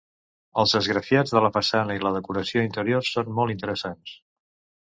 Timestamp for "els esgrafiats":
0.61-1.33